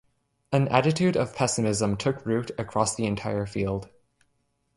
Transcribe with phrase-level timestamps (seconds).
[0.51, 3.87] An attitude of pessimism took root across the entire field.